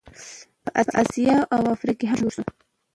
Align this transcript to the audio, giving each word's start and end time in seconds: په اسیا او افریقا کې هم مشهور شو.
په 0.63 0.69
اسیا 1.01 1.37
او 1.55 1.61
افریقا 1.75 1.99
کې 1.99 2.05
هم 2.11 2.19
مشهور 2.23 2.33
شو. 2.53 2.53